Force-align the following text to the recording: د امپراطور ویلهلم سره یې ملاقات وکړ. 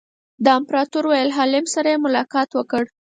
د 0.43 0.45
امپراطور 0.59 1.03
ویلهلم 1.07 1.65
سره 1.75 1.87
یې 1.93 2.03
ملاقات 2.05 2.49
وکړ. 2.53 2.83